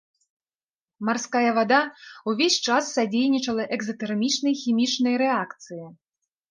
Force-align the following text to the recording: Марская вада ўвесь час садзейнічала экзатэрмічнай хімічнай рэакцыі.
Марская 1.09 1.51
вада 1.59 1.81
ўвесь 2.31 2.57
час 2.65 2.83
садзейнічала 2.97 3.63
экзатэрмічнай 3.79 4.53
хімічнай 4.65 5.15
рэакцыі. 5.27 5.85